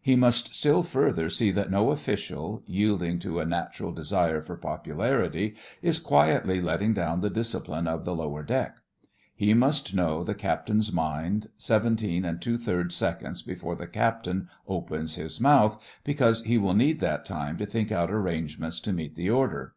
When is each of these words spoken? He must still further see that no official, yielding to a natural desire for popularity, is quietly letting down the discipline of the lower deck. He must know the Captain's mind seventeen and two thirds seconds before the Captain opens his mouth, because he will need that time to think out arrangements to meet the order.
He 0.00 0.16
must 0.16 0.56
still 0.56 0.82
further 0.82 1.30
see 1.30 1.52
that 1.52 1.70
no 1.70 1.90
official, 1.90 2.64
yielding 2.66 3.20
to 3.20 3.38
a 3.38 3.44
natural 3.46 3.92
desire 3.92 4.42
for 4.42 4.56
popularity, 4.56 5.54
is 5.82 6.00
quietly 6.00 6.60
letting 6.60 6.94
down 6.94 7.20
the 7.20 7.30
discipline 7.30 7.86
of 7.86 8.04
the 8.04 8.12
lower 8.12 8.42
deck. 8.42 8.76
He 9.36 9.54
must 9.54 9.94
know 9.94 10.24
the 10.24 10.34
Captain's 10.34 10.90
mind 10.92 11.50
seventeen 11.56 12.24
and 12.24 12.42
two 12.42 12.58
thirds 12.58 12.96
seconds 12.96 13.40
before 13.42 13.76
the 13.76 13.86
Captain 13.86 14.48
opens 14.66 15.14
his 15.14 15.40
mouth, 15.40 15.80
because 16.02 16.42
he 16.42 16.58
will 16.58 16.74
need 16.74 16.98
that 16.98 17.24
time 17.24 17.56
to 17.58 17.64
think 17.64 17.92
out 17.92 18.10
arrangements 18.10 18.80
to 18.80 18.92
meet 18.92 19.14
the 19.14 19.30
order. 19.30 19.74